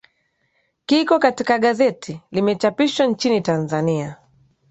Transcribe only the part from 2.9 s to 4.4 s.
nchini tanzania